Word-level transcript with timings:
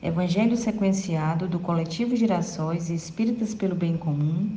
Evangelho 0.00 0.56
sequenciado 0.56 1.48
do 1.48 1.58
Coletivo 1.58 2.14
Girassóis 2.14 2.88
Espíritas 2.88 3.52
pelo 3.52 3.74
Bem 3.74 3.96
Comum, 3.96 4.48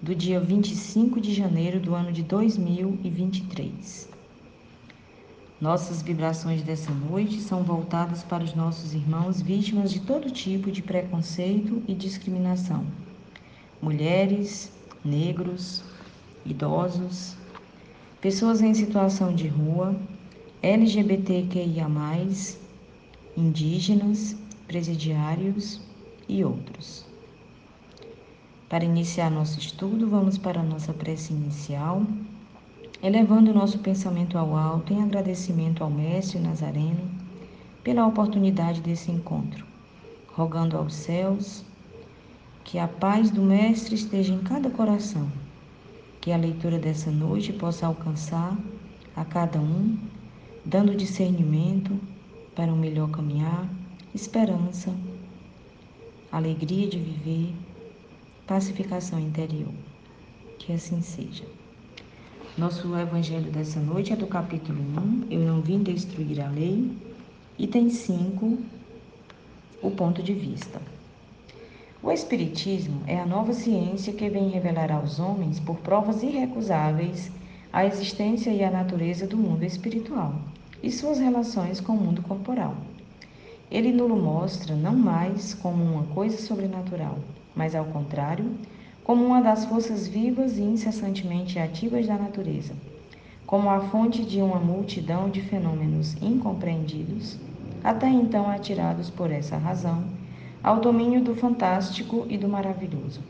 do 0.00 0.14
dia 0.14 0.38
25 0.38 1.20
de 1.20 1.34
janeiro 1.34 1.80
do 1.80 1.96
ano 1.96 2.12
de 2.12 2.22
2023. 2.22 4.08
Nossas 5.60 6.00
vibrações 6.00 6.62
dessa 6.62 6.92
noite 6.92 7.40
são 7.40 7.64
voltadas 7.64 8.22
para 8.22 8.44
os 8.44 8.54
nossos 8.54 8.94
irmãos 8.94 9.42
vítimas 9.42 9.90
de 9.90 9.98
todo 9.98 10.30
tipo 10.30 10.70
de 10.70 10.80
preconceito 10.80 11.82
e 11.88 11.92
discriminação: 11.92 12.86
mulheres, 13.82 14.70
negros, 15.04 15.82
idosos, 16.46 17.36
pessoas 18.20 18.62
em 18.62 18.72
situação 18.72 19.34
de 19.34 19.48
rua, 19.48 19.96
LGBTQIA, 20.62 21.88
indígenas 23.36 24.43
presidiários 24.74 25.80
e 26.28 26.44
outros. 26.44 27.06
Para 28.68 28.84
iniciar 28.84 29.30
nosso 29.30 29.56
estudo, 29.60 30.08
vamos 30.08 30.36
para 30.36 30.58
a 30.58 30.64
nossa 30.64 30.92
prece 30.92 31.32
inicial, 31.32 32.02
elevando 33.00 33.54
nosso 33.54 33.78
pensamento 33.78 34.36
ao 34.36 34.56
alto 34.56 34.92
em 34.92 35.00
agradecimento 35.00 35.84
ao 35.84 35.90
Mestre 35.90 36.40
Nazareno 36.40 37.08
pela 37.84 38.04
oportunidade 38.04 38.80
desse 38.80 39.12
encontro, 39.12 39.64
rogando 40.32 40.76
aos 40.76 40.92
céus 40.92 41.64
que 42.64 42.76
a 42.76 42.88
paz 42.88 43.30
do 43.30 43.42
Mestre 43.42 43.94
esteja 43.94 44.34
em 44.34 44.40
cada 44.40 44.70
coração, 44.70 45.30
que 46.20 46.32
a 46.32 46.36
leitura 46.36 46.80
dessa 46.80 47.12
noite 47.12 47.52
possa 47.52 47.86
alcançar 47.86 48.58
a 49.14 49.24
cada 49.24 49.60
um, 49.60 49.96
dando 50.64 50.96
discernimento 50.96 51.96
para 52.56 52.72
um 52.72 52.76
melhor 52.76 53.08
caminhar 53.12 53.68
esperança, 54.14 54.94
alegria 56.30 56.86
de 56.86 56.98
viver, 56.98 57.52
pacificação 58.46 59.18
interior. 59.18 59.74
Que 60.56 60.72
assim 60.72 61.02
seja. 61.02 61.44
Nosso 62.56 62.96
evangelho 62.96 63.50
dessa 63.50 63.80
noite 63.80 64.12
é 64.12 64.16
do 64.16 64.28
capítulo 64.28 64.80
1, 64.80 65.32
Eu 65.32 65.40
não 65.40 65.60
vim 65.60 65.82
destruir 65.82 66.40
a 66.40 66.48
lei, 66.48 66.96
item 67.58 67.90
5, 67.90 68.56
o 69.82 69.90
ponto 69.90 70.22
de 70.22 70.32
vista. 70.32 70.80
O 72.00 72.12
Espiritismo 72.12 73.02
é 73.08 73.18
a 73.18 73.26
nova 73.26 73.52
ciência 73.52 74.12
que 74.12 74.30
vem 74.30 74.48
revelar 74.48 74.92
aos 74.92 75.18
homens, 75.18 75.58
por 75.58 75.78
provas 75.78 76.22
irrecusáveis, 76.22 77.32
a 77.72 77.84
existência 77.84 78.50
e 78.50 78.62
a 78.62 78.70
natureza 78.70 79.26
do 79.26 79.36
mundo 79.36 79.64
espiritual 79.64 80.40
e 80.80 80.92
suas 80.92 81.18
relações 81.18 81.80
com 81.80 81.94
o 81.94 82.00
mundo 82.00 82.22
corporal. 82.22 82.76
Ele 83.70 83.92
nos 83.92 84.10
mostra 84.10 84.76
não 84.76 84.94
mais 84.94 85.54
como 85.54 85.82
uma 85.82 86.04
coisa 86.14 86.36
sobrenatural, 86.36 87.18
mas 87.56 87.74
ao 87.74 87.84
contrário, 87.86 88.52
como 89.02 89.24
uma 89.24 89.40
das 89.40 89.64
forças 89.64 90.06
vivas 90.06 90.58
e 90.58 90.62
incessantemente 90.62 91.58
ativas 91.58 92.06
da 92.06 92.16
natureza, 92.16 92.74
como 93.46 93.68
a 93.70 93.80
fonte 93.80 94.24
de 94.24 94.40
uma 94.40 94.58
multidão 94.58 95.28
de 95.28 95.40
fenômenos 95.42 96.14
incompreendidos, 96.22 97.38
até 97.82 98.08
então 98.08 98.48
atirados 98.48 99.10
por 99.10 99.30
essa 99.30 99.56
razão 99.56 100.04
ao 100.62 100.80
domínio 100.80 101.22
do 101.22 101.34
fantástico 101.34 102.26
e 102.28 102.38
do 102.38 102.48
maravilhoso. 102.48 103.20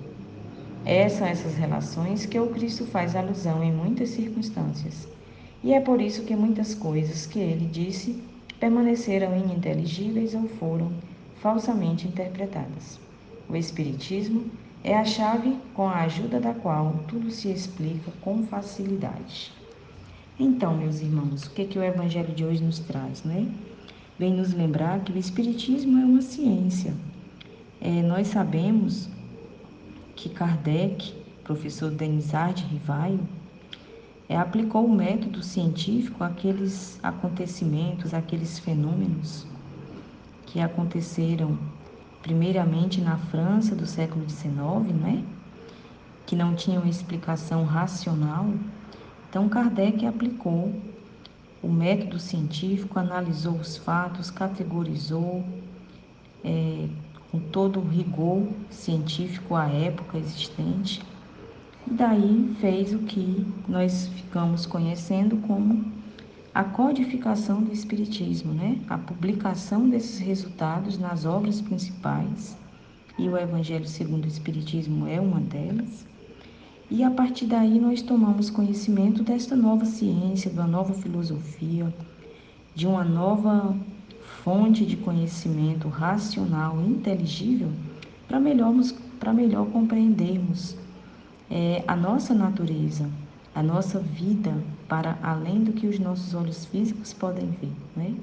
Essas 0.85 1.19
são 1.19 1.27
essas 1.27 1.57
relações 1.57 2.27
que 2.27 2.39
o 2.39 2.49
Cristo 2.49 2.85
faz 2.87 3.17
alusão 3.17 3.65
em 3.65 3.73
muitas 3.73 4.11
circunstâncias, 4.11 5.09
e 5.63 5.73
é 5.73 5.81
por 5.81 6.01
isso 6.01 6.23
que 6.25 6.37
muitas 6.37 6.75
coisas 6.75 7.27
que 7.27 7.39
ele 7.39 7.67
disse 7.67 8.23
permaneceram 8.65 9.37
ininteligíveis 9.37 10.35
ou 10.35 10.49
foram 10.49 10.91
falsamente 11.37 12.09
interpretadas. 12.09 12.99
O 13.47 13.55
Espiritismo 13.55 14.47
é 14.83 14.97
a 14.97 15.05
chave 15.05 15.59
com 15.75 15.87
a 15.87 16.01
ajuda 16.05 16.41
da 16.41 16.55
qual 16.55 16.95
tudo 17.07 17.31
se 17.31 17.53
explica 17.53 18.11
com 18.23 18.43
facilidade. 18.47 19.53
Então, 20.41 20.75
meus 20.79 21.03
irmãos, 21.03 21.45
o 21.45 21.51
que, 21.51 21.67
que 21.67 21.79
o 21.79 21.85
Evangelho 21.85 22.35
de 22.35 22.43
hoje 22.43 22.65
nos 22.65 22.79
traz, 22.79 23.23
né? 23.23 23.47
Vem 24.19 24.33
nos 24.33 24.55
lembrar 24.55 25.01
que 25.01 25.13
o 25.13 25.19
Espiritismo 25.19 26.01
é 26.01 26.05
uma 26.07 26.23
ciência. 26.23 26.95
É, 27.83 28.01
nós 28.01 28.29
sabemos 28.29 29.11
que 30.17 30.31
Kardec, 30.31 31.13
professor 31.45 31.91
Denizade 31.91 32.65
Rivaio, 32.65 33.21
é, 34.29 34.37
aplicou 34.37 34.87
o 34.87 34.95
método 34.95 35.43
científico 35.43 36.25
àqueles 36.25 36.99
acontecimentos, 37.03 38.15
àqueles 38.15 38.59
fenômenos 38.59 39.47
que 40.47 40.61
aconteceram 40.61 41.59
primeiramente 42.23 43.01
na 43.01 43.19
França 43.19 43.75
do 43.75 43.87
século 43.87 44.29
XIX, 44.29 44.55
né? 44.99 45.25
que 46.27 46.35
não 46.35 46.55
tinham 46.55 46.87
explicação 46.87 47.65
racional. 47.65 48.47
Então 49.29 49.49
Kardec 49.49 50.07
aplicou 50.07 50.73
o 51.63 51.69
método 51.69 52.19
científico, 52.19 52.99
analisou 52.99 53.55
os 53.55 53.77
fatos, 53.77 54.31
categorizou 54.31 55.45
é, 56.43 56.89
com 57.31 57.39
todo 57.39 57.81
o 57.81 57.89
rigor 57.89 58.47
científico 58.71 59.55
à 59.55 59.67
época 59.67 60.17
existente 60.17 61.03
Daí 61.87 62.51
fez 62.63 62.95
o 62.95 63.01
que 63.01 63.47
nós 63.69 64.07
ficamos 64.07 64.65
conhecendo 64.65 65.37
como 65.47 65.85
a 66.55 66.65
codificação 66.65 67.63
do 67.63 67.75
Espiritismo, 67.75 68.55
né? 68.55 68.79
a 68.89 68.97
publicação 68.97 69.87
desses 69.91 70.19
resultados 70.19 70.99
nas 70.99 71.27
obras 71.27 71.61
principais, 71.61 72.57
e 73.19 73.29
o 73.29 73.37
Evangelho 73.37 73.87
segundo 73.87 74.25
o 74.25 74.29
Espiritismo 74.29 75.07
é 75.07 75.21
uma 75.21 75.41
delas. 75.41 76.07
E 76.91 77.05
a 77.05 77.11
partir 77.11 77.45
daí 77.47 77.79
nós 77.79 78.01
tomamos 78.01 78.49
conhecimento 78.49 79.23
desta 79.23 79.55
nova 79.55 79.85
ciência, 79.85 80.51
da 80.51 80.67
nova 80.67 80.95
filosofia, 80.95 81.95
de 82.75 82.87
uma 82.87 83.05
nova 83.05 83.77
fonte 84.43 84.87
de 84.87 84.97
conhecimento 84.97 85.89
racional 85.89 86.81
e 86.81 86.89
inteligível 86.89 87.69
para 88.27 88.41
melhormos, 88.41 88.93
para 89.21 89.35
melhor 89.35 89.67
compreendermos 89.67 90.83
é, 91.51 91.85
a 91.87 91.95
nossa 91.95 92.35
natureza, 92.35 93.09
a 93.55 93.63
nossa 93.63 94.01
vida 94.01 94.55
para 94.89 95.19
além 95.23 95.63
do 95.63 95.73
que 95.73 95.87
os 95.87 95.99
nossos 95.99 96.35
olhos 96.35 96.65
físicos 96.65 97.13
podem 97.13 97.51
ver, 97.61 97.73
né? 97.95 98.15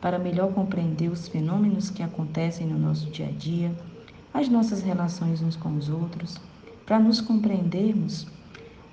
para 0.00 0.18
melhor 0.18 0.52
compreender 0.52 1.10
os 1.10 1.28
fenômenos 1.28 1.90
que 1.90 2.02
acontecem 2.02 2.66
no 2.66 2.78
nosso 2.78 3.10
dia 3.10 3.28
a 3.28 3.32
dia, 3.32 3.74
as 4.32 4.48
nossas 4.48 4.82
relações 4.82 5.40
uns 5.40 5.56
com 5.56 5.76
os 5.76 5.88
outros, 5.88 6.36
para 6.84 6.98
nos 6.98 7.20
compreendermos 7.20 8.26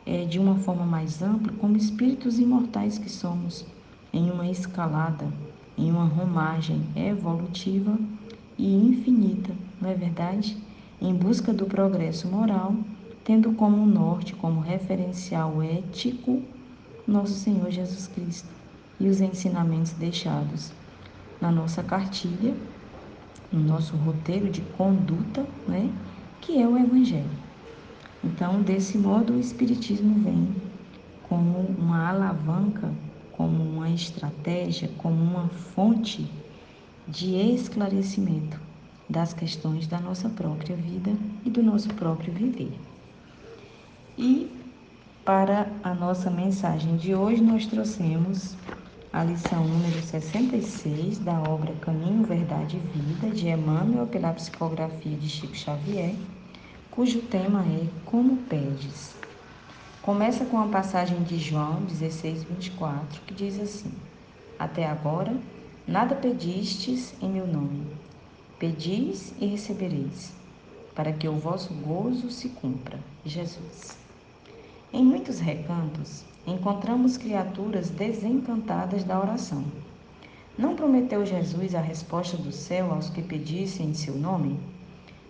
é, 0.05 0.25
de 0.25 0.39
uma 0.39 0.55
forma 0.55 0.85
mais 0.85 1.21
ampla 1.21 1.51
como 1.59 1.77
espíritos 1.77 2.39
imortais 2.39 2.97
que 2.97 3.11
somos, 3.11 3.65
em 4.11 4.31
uma 4.31 4.47
escalada, 4.47 5.27
em 5.77 5.91
uma 5.91 6.05
romagem 6.05 6.81
evolutiva 6.95 7.97
e 8.57 8.73
infinita, 8.73 9.53
não 9.81 9.89
é 9.89 9.93
verdade? 9.93 10.57
Em 11.01 11.13
busca 11.13 11.51
do 11.51 11.65
progresso 11.65 12.27
moral 12.27 12.75
tendo 13.23 13.53
como 13.53 13.85
norte, 13.85 14.35
como 14.35 14.59
referencial 14.59 15.61
ético, 15.61 16.41
nosso 17.07 17.33
Senhor 17.33 17.69
Jesus 17.71 18.07
Cristo 18.07 18.49
e 18.99 19.07
os 19.07 19.21
ensinamentos 19.21 19.91
deixados 19.93 20.71
na 21.39 21.51
nossa 21.51 21.83
cartilha, 21.83 22.55
no 23.51 23.61
nosso 23.61 23.95
roteiro 23.97 24.49
de 24.49 24.61
conduta, 24.77 25.45
né, 25.67 25.89
que 26.41 26.61
é 26.61 26.67
o 26.67 26.77
Evangelho. 26.77 27.43
Então, 28.23 28.61
desse 28.61 28.97
modo, 28.97 29.33
o 29.33 29.39
Espiritismo 29.39 30.15
vem 30.23 30.47
como 31.27 31.59
uma 31.77 32.09
alavanca, 32.09 32.91
como 33.31 33.63
uma 33.63 33.89
estratégia, 33.89 34.89
como 34.97 35.21
uma 35.21 35.49
fonte 35.49 36.29
de 37.07 37.35
esclarecimento 37.35 38.59
das 39.09 39.33
questões 39.33 39.87
da 39.87 39.99
nossa 39.99 40.29
própria 40.29 40.75
vida 40.75 41.11
e 41.45 41.49
do 41.49 41.61
nosso 41.61 41.89
próprio 41.89 42.33
viver. 42.33 42.71
E 44.17 44.51
para 45.25 45.71
a 45.83 45.93
nossa 45.95 46.29
mensagem 46.29 46.97
de 46.97 47.15
hoje, 47.15 47.41
nós 47.41 47.65
trouxemos 47.65 48.55
a 49.11 49.23
lição 49.23 49.63
número 49.63 49.99
66 50.01 51.17
da 51.17 51.41
obra 51.41 51.73
Caminho, 51.81 52.23
Verdade 52.23 52.77
e 52.77 52.97
Vida, 52.97 53.29
de 53.33 53.47
Emmanuel, 53.47 54.05
pela 54.05 54.31
psicografia 54.33 55.17
de 55.17 55.27
Chico 55.27 55.55
Xavier, 55.55 56.13
cujo 56.91 57.23
tema 57.23 57.65
é 57.65 57.87
Como 58.05 58.37
Pedes. 58.37 59.15
Começa 60.03 60.45
com 60.45 60.59
a 60.59 60.67
passagem 60.67 61.23
de 61.23 61.39
João 61.39 61.81
16, 61.85 62.43
24, 62.43 63.21
que 63.21 63.33
diz 63.33 63.59
assim: 63.59 63.91
Até 64.59 64.85
agora, 64.85 65.35
nada 65.87 66.13
pedistes 66.13 67.15
em 67.19 67.29
meu 67.29 67.47
nome. 67.47 67.87
Pedis 68.59 69.33
e 69.39 69.47
recebereis, 69.47 70.33
para 70.93 71.11
que 71.11 71.27
o 71.27 71.39
vosso 71.39 71.73
gozo 71.73 72.29
se 72.29 72.49
cumpra. 72.49 72.99
Jesus. 73.25 74.02
Em 74.95 75.03
muitos 75.03 75.39
recantos, 75.39 76.23
encontramos 76.45 77.17
criaturas 77.17 77.89
desencantadas 77.89 79.03
da 79.03 79.19
oração. 79.19 79.63
Não 80.55 80.75
prometeu 80.75 81.25
Jesus 81.25 81.73
a 81.73 81.81
resposta 81.81 82.37
do 82.37 82.51
céu 82.51 82.93
aos 82.93 83.09
que 83.09 83.23
pedissem 83.23 83.87
em 83.87 83.93
seu 83.95 84.13
nome? 84.13 84.59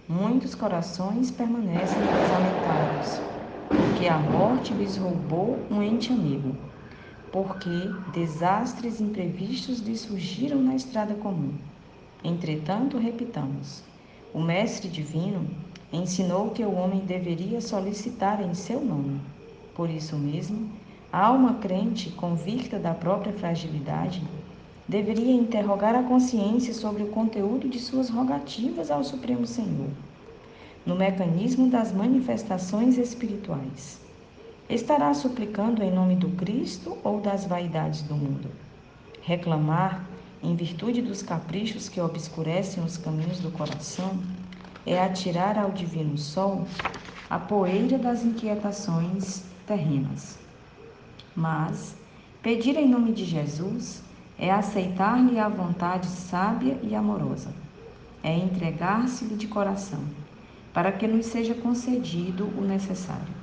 Muitos 0.06 0.54
corações 0.54 1.32
permanecem 1.32 1.98
desalentados, 1.98 3.22
porque 3.70 4.06
a 4.06 4.18
morte 4.18 4.74
lhes 4.74 4.98
roubou 4.98 5.58
um 5.72 5.82
ente 5.82 6.12
amigo, 6.12 6.58
porque 7.32 7.90
desastres 8.12 9.00
imprevistos 9.00 9.80
lhes 9.80 10.02
surgiram 10.02 10.62
na 10.62 10.76
estrada 10.76 11.14
comum. 11.14 11.54
Entretanto, 12.22 12.98
repitamos: 12.98 13.82
o 14.34 14.42
Mestre 14.42 14.90
Divino 14.90 15.48
ensinou 15.94 16.50
que 16.50 16.66
o 16.66 16.74
homem 16.74 17.00
deveria 17.06 17.62
solicitar 17.62 18.44
em 18.44 18.54
seu 18.54 18.84
nome. 18.84 19.22
Por 19.76 19.90
isso 19.90 20.16
mesmo, 20.16 20.70
a 21.12 21.26
alma 21.26 21.56
crente, 21.56 22.10
convicta 22.12 22.78
da 22.78 22.94
própria 22.94 23.34
fragilidade, 23.34 24.22
deveria 24.88 25.34
interrogar 25.34 25.96
a 25.96 26.04
consciência 26.04 26.74
sobre 26.74 27.04
o 27.04 27.08
conteúdo 27.08 27.68
de 27.68 27.80
suas 27.80 28.10
rogativas 28.10 28.92
ao 28.92 29.04
Supremo 29.04 29.48
Senhor, 29.48 29.90
no 30.86 30.96
mecanismo 30.96 31.70
das 31.70 31.92
manifestações 31.92 32.98
espirituais. 32.98 34.00
Estará 34.70 35.14
suplicando 35.14 35.82
em 35.82 35.92
nome 35.92 36.16
do 36.16 36.30
Cristo 36.30 36.98
ou 37.04 37.20
das 37.20 37.46
vaidades 37.46 38.02
do 38.04 38.16
mundo? 38.16 38.50
Reclamar, 39.22 40.06
em 40.42 40.56
virtude 40.56 41.02
dos 41.02 41.24
caprichos 41.24 41.90
que 41.90 42.02
obscurecem 42.02 42.84
os 42.84 42.98
caminhos 42.98 43.40
do 43.40 43.50
coração, 43.52 44.20
é 44.86 45.02
atirar 45.02 45.58
ao 45.58 45.72
divino 45.72 46.18
sol 46.18 46.68
a 47.30 47.40
poeira 47.40 47.98
das 47.98 48.24
inquietações 48.24 49.53
terrenas. 49.66 50.38
Mas 51.36 51.96
pedir 52.42 52.78
em 52.78 52.88
nome 52.88 53.12
de 53.12 53.26
Jesus 53.26 54.04
é 54.38 54.52
aceitar-lhe 54.52 55.40
a 55.40 55.48
vontade 55.48 56.08
sábia 56.08 56.78
e 56.84 56.96
amorosa, 56.96 57.54
é 58.24 58.36
entregar-se-lhe 58.36 59.36
de 59.36 59.48
coração, 59.48 60.04
para 60.74 60.92
que 60.92 61.08
nos 61.08 61.28
seja 61.28 61.54
concedido 61.54 62.46
o 62.58 62.62
necessário. 62.62 63.34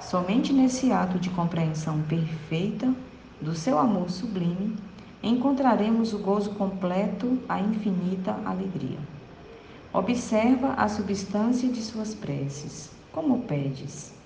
Somente 0.00 0.52
nesse 0.52 0.92
ato 0.92 1.18
de 1.18 1.30
compreensão 1.30 2.00
perfeita 2.02 2.94
do 3.40 3.54
seu 3.54 3.78
amor 3.78 4.10
sublime 4.10 4.76
encontraremos 5.22 6.14
o 6.14 6.18
gozo 6.18 6.50
completo, 6.54 7.38
a 7.48 7.60
infinita 7.60 8.38
alegria. 8.44 8.98
Observa 9.92 10.72
a 10.74 10.88
substância 10.88 11.68
de 11.68 11.82
suas 11.82 12.14
preces. 12.14 12.90
Como 13.12 13.42
pedes? 13.42 14.19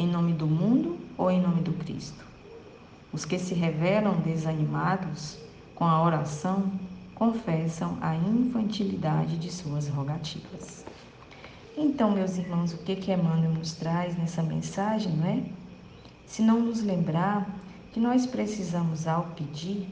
Em 0.00 0.06
nome 0.06 0.32
do 0.32 0.46
mundo 0.46 0.98
ou 1.18 1.30
em 1.30 1.42
nome 1.42 1.60
do 1.60 1.74
Cristo? 1.74 2.24
Os 3.12 3.26
que 3.26 3.38
se 3.38 3.52
revelam 3.52 4.18
desanimados 4.20 5.36
com 5.74 5.84
a 5.84 6.02
oração 6.02 6.72
confessam 7.14 7.98
a 8.00 8.16
infantilidade 8.16 9.36
de 9.36 9.52
suas 9.52 9.88
rogativas. 9.88 10.86
Então, 11.76 12.12
meus 12.12 12.38
irmãos, 12.38 12.72
o 12.72 12.78
que 12.78 12.96
que 12.96 13.12
Emmanuel 13.12 13.52
nos 13.52 13.74
traz 13.74 14.16
nessa 14.16 14.42
mensagem, 14.42 15.12
não 15.12 15.26
é? 15.26 15.42
Se 16.24 16.40
não 16.40 16.60
nos 16.60 16.80
lembrar 16.82 17.46
que 17.92 18.00
nós 18.00 18.24
precisamos, 18.24 19.06
ao 19.06 19.24
pedir, 19.36 19.86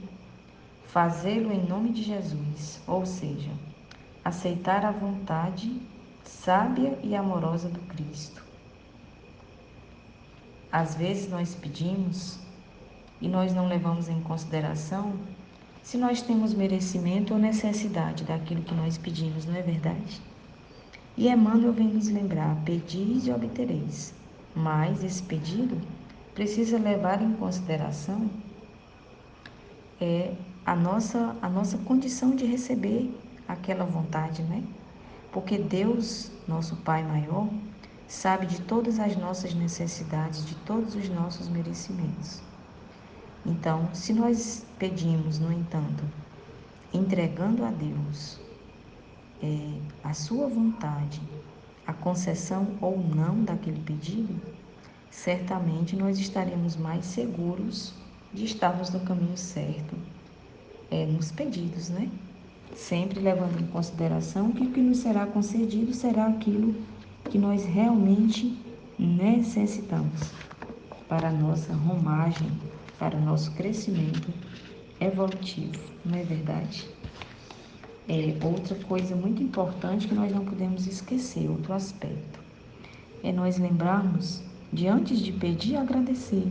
fazê-lo 0.87 1.53
em 1.53 1.67
nome 1.67 1.91
de 1.91 2.03
Jesus, 2.03 2.81
ou 2.87 3.05
seja, 3.05 3.51
aceitar 4.25 4.87
a 4.87 4.91
vontade 4.91 5.83
sábia 6.25 6.99
e 7.03 7.15
amorosa 7.15 7.69
do 7.69 7.81
Cristo. 7.81 8.48
Às 10.71 10.95
vezes 10.95 11.31
nós 11.31 11.55
pedimos 11.55 12.39
e 13.21 13.29
nós 13.29 13.55
não 13.55 13.67
levamos 13.67 14.09
em 14.09 14.21
consideração 14.21 15.15
se 15.83 15.97
nós 15.97 16.21
temos 16.21 16.53
merecimento 16.53 17.33
ou 17.33 17.41
necessidade 17.41 18.23
daquilo 18.25 18.63
que 18.63 18.75
nós 18.75 18.99
pedimos, 18.99 19.47
não 19.47 19.57
é 19.57 19.63
verdade? 19.63 20.21
E 21.17 21.29
Emmanuel 21.29 21.73
vem 21.73 21.89
nos 21.89 22.09
lembrar: 22.09 22.55
pedis 22.65 23.27
e 23.27 23.33
obtereis. 23.33 24.15
Mas 24.55 25.03
esse 25.03 25.23
pedido 25.23 25.81
precisa 26.35 26.79
levar 26.79 27.23
em 27.23 27.33
consideração 27.33 28.29
é, 30.01 30.35
a, 30.67 30.77
nossa, 30.77 31.35
a 31.41 31.49
nossa 31.49 31.79
condição 31.79 32.37
de 32.37 32.45
receber 32.45 33.11
aquela 33.49 33.85
vontade, 33.85 34.43
né? 34.43 34.63
Porque 35.33 35.57
Deus, 35.57 36.31
nosso 36.47 36.77
Pai 36.77 37.03
maior, 37.03 37.49
sabe 38.09 38.47
de 38.47 38.63
todas 38.63 38.99
as 38.99 39.15
nossas 39.17 39.53
necessidades, 39.55 40.45
de 40.45 40.55
todos 40.57 40.95
os 40.95 41.09
nossos 41.11 41.47
merecimentos. 41.49 42.41
Então, 43.45 43.91
se 43.95 44.15
nós 44.15 44.65
pedimos, 44.79 45.39
no 45.39 45.53
entanto, 45.53 46.03
entregando 46.93 47.65
a 47.65 47.71
Deus 47.71 48.41
é, 49.43 49.79
a 50.03 50.15
sua 50.15 50.49
vontade, 50.49 51.21
a 51.87 51.93
concessão 51.93 52.67
ou 52.81 52.99
não 52.99 53.45
daquele 53.45 53.81
pedido, 53.81 54.35
certamente 55.11 55.95
nós 55.95 56.19
estaremos 56.19 56.77
mais 56.77 57.05
seguros 57.05 57.93
de 58.33 58.45
estarmos 58.45 58.91
no 58.91 59.01
caminho 59.01 59.37
certo 59.37 59.95
é, 60.91 61.05
nos 61.07 61.31
pedidos, 61.31 61.91
né? 61.91 62.11
Sempre 62.75 63.21
levando 63.21 63.61
em 63.61 63.67
consideração 63.67 64.51
que 64.53 64.63
o 64.63 64.71
que 64.71 64.81
nos 64.81 64.99
será 64.99 65.27
concedido 65.27 65.93
será 65.95 66.27
aquilo 66.27 66.75
que 67.31 67.39
nós 67.39 67.65
realmente 67.65 68.57
necessitamos 68.99 70.33
para 71.09 71.29
a 71.29 71.33
nossa 71.33 71.73
romagem 71.73 72.49
para 72.99 73.17
o 73.17 73.21
nosso 73.21 73.53
crescimento 73.53 74.29
evolutivo, 75.01 75.79
não 76.05 76.19
é 76.19 76.23
verdade? 76.25 76.89
É 78.09 78.35
outra 78.45 78.75
coisa 78.75 79.15
muito 79.15 79.43
importante 79.43 80.09
que 80.09 80.15
nós 80.15 80.33
não 80.33 80.45
podemos 80.45 80.87
esquecer, 80.87 81.49
outro 81.49 81.73
aspecto, 81.73 82.41
é 83.23 83.31
nós 83.31 83.59
lembrarmos 83.59 84.43
de 84.73 84.89
antes 84.89 85.21
de 85.21 85.33
pedir 85.33 85.77
agradecer. 85.77 86.51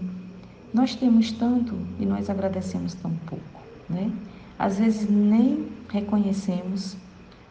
Nós 0.74 0.96
temos 0.96 1.32
tanto 1.32 1.76
e 2.00 2.06
nós 2.06 2.30
agradecemos 2.30 2.94
tão 2.94 3.12
pouco, 3.26 3.62
né? 3.90 4.12
Às 4.60 4.80
vezes 4.80 5.10
nem 5.10 5.68
reconhecemos 5.90 6.96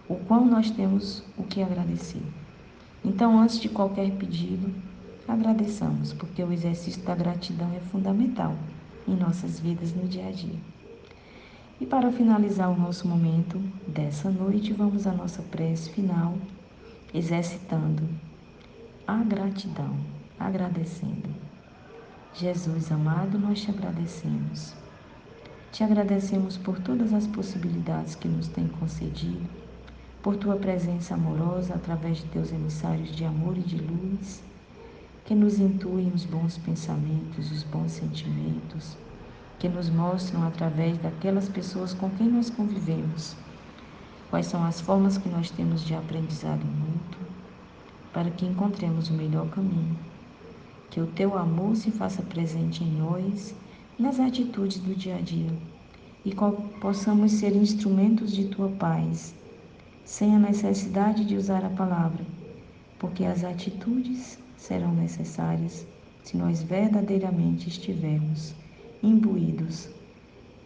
o 0.09 0.15
quão 0.15 0.47
nós 0.47 0.71
temos 0.71 1.23
o 1.37 1.43
que 1.43 1.63
agradecer. 1.63 2.23
Então, 3.07 3.39
antes 3.39 3.61
de 3.61 3.69
qualquer 3.69 4.11
pedido, 4.17 4.75
agradeçamos, 5.29 6.13
porque 6.13 6.43
o 6.43 6.53
exercício 6.53 7.01
da 7.05 7.15
gratidão 7.15 7.73
é 7.73 7.79
fundamental 7.79 8.57
em 9.07 9.15
nossas 9.15 9.61
vidas 9.61 9.95
no 9.95 10.09
dia 10.09 10.27
a 10.27 10.33
dia. 10.33 10.59
E 11.81 11.87
para 11.87 12.11
finalizar 12.11 12.69
o 12.69 12.77
nosso 12.77 13.07
momento 13.07 13.61
dessa 13.87 14.29
noite, 14.29 14.73
vamos 14.73 15.07
à 15.07 15.13
nossa 15.13 15.41
prece 15.41 15.89
final, 15.91 16.35
exercitando 17.15 18.03
a 19.07 19.23
gratidão, 19.23 19.97
agradecendo. 20.37 21.31
Jesus 22.35 22.91
amado, 22.91 23.39
nós 23.39 23.61
te 23.61 23.71
agradecemos. 23.71 24.75
Te 25.71 25.85
agradecemos 25.85 26.57
por 26.57 26.81
todas 26.81 27.13
as 27.13 27.29
possibilidades 27.29 28.17
que 28.17 28.27
nos 28.27 28.49
tem 28.49 28.67
concedido, 28.67 29.49
por 30.27 30.37
tua 30.37 30.57
presença 30.57 31.15
amorosa 31.15 31.77
através 31.77 32.17
de 32.19 32.25
teus 32.25 32.51
emissários 32.51 33.15
de 33.15 33.25
amor 33.25 33.57
e 33.57 33.61
de 33.61 33.77
luz 33.77 34.43
que 35.25 35.37
nos 35.37 35.61
intuem 35.61 36.11
os 36.13 36.25
bons 36.25 36.59
pensamentos, 36.59 37.53
os 37.53 37.63
bons 37.63 37.93
sentimentos, 37.93 38.99
que 39.61 39.69
nos 39.69 39.89
mostram 39.89 40.45
através 40.45 40.99
daquelas 40.99 41.49
pessoas 41.49 41.95
com 41.95 42.11
quem 42.11 42.27
nós 42.27 42.51
convivemos 42.51 43.37
quais 44.29 44.47
são 44.47 44.65
as 44.65 44.81
formas 44.81 45.17
que 45.17 45.29
nós 45.29 45.49
temos 45.49 45.85
de 45.85 45.95
aprendizado 45.95 46.65
mútuo 46.65 47.23
para 48.13 48.29
que 48.29 48.47
encontremos 48.47 49.09
o 49.09 49.15
melhor 49.15 49.49
caminho. 49.51 49.97
Que 50.91 51.01
o 51.01 51.07
teu 51.07 51.39
amor 51.39 51.77
se 51.77 51.93
faça 51.93 52.21
presente 52.23 52.83
em 52.83 52.91
nós, 52.99 53.55
nas 53.97 54.19
atitudes 54.19 54.79
do 54.79 54.93
dia 54.93 55.19
a 55.19 55.21
dia, 55.21 55.57
e 56.25 56.35
possamos 56.81 57.31
ser 57.31 57.55
instrumentos 57.55 58.33
de 58.33 58.47
tua 58.47 58.71
paz, 58.71 59.33
sem 60.07 60.37
a 60.37 60.39
necessidade 60.39 61.25
de 61.25 61.37
usar 61.37 61.65
a 61.65 61.71
palavra, 61.71 62.25
porque 62.97 63.25
as 63.25 63.43
atitudes 63.43 64.39
serão 64.57 64.95
necessárias 64.95 65.85
se 66.23 66.37
nós 66.37 66.63
verdadeiramente 66.63 67.69
estivermos 67.69 68.55
imbuídos, 69.03 69.89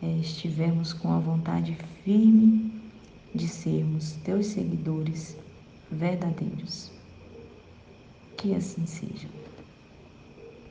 é, 0.02 0.06
estivermos 0.18 0.92
com 0.92 1.12
a 1.12 1.18
vontade 1.18 1.76
firme 2.04 2.70
de 3.34 3.48
sermos 3.48 4.12
teus 4.24 4.46
seguidores 4.46 5.36
verdadeiros. 5.90 6.92
Que 8.36 8.54
assim 8.54 8.84
seja. 8.84 9.39